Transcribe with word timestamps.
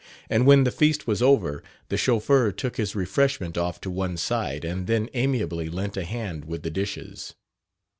And 0.31 0.47
when 0.47 0.63
the 0.63 0.71
feast 0.71 1.05
was 1.05 1.21
over, 1.21 1.61
the 1.89 1.95
chauffeur 1.95 2.51
took 2.51 2.77
his 2.77 2.95
refreshment 2.95 3.55
off 3.55 3.79
to 3.81 3.91
one 3.91 4.17
side, 4.17 4.65
and 4.65 4.87
then 4.87 5.09
amiably 5.13 5.69
lent 5.69 5.95
a 5.95 6.05
hand 6.05 6.45
with 6.45 6.63
the 6.63 6.71
dishes. 6.71 7.35